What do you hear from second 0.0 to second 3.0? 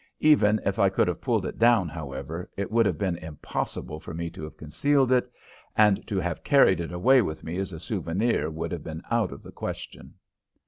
Even if I could have pulled it down, however, it would have